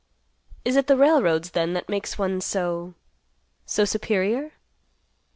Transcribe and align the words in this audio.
Is 0.65 0.77
it 0.77 0.87
the 0.87 0.97
railroads 0.97 1.51
then 1.51 1.73
that 1.73 1.87
makes 1.87 2.17
one 2.17 2.41
so—so 2.41 3.85
superior?" 3.85 4.53